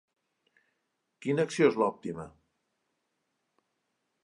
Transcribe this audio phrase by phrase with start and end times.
[1.25, 2.27] Quina acció és l'òptima?